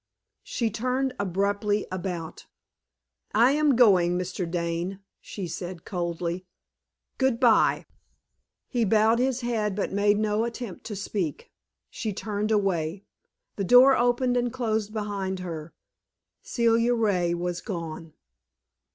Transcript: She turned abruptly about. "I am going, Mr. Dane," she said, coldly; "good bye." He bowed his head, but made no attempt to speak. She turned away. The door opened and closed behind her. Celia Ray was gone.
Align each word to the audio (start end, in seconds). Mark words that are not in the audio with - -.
She 0.41 0.71
turned 0.71 1.13
abruptly 1.19 1.85
about. 1.91 2.47
"I 3.35 3.51
am 3.51 3.75
going, 3.75 4.17
Mr. 4.17 4.49
Dane," 4.49 4.99
she 5.19 5.45
said, 5.45 5.85
coldly; 5.85 6.47
"good 7.19 7.39
bye." 7.39 7.85
He 8.67 8.83
bowed 8.83 9.19
his 9.19 9.41
head, 9.41 9.75
but 9.75 9.93
made 9.93 10.17
no 10.17 10.43
attempt 10.43 10.85
to 10.85 10.95
speak. 10.95 11.51
She 11.91 12.13
turned 12.13 12.49
away. 12.49 13.03
The 13.57 13.63
door 13.63 13.95
opened 13.95 14.35
and 14.37 14.51
closed 14.51 14.91
behind 14.91 15.37
her. 15.41 15.71
Celia 16.41 16.95
Ray 16.95 17.35
was 17.35 17.61
gone. 17.61 18.13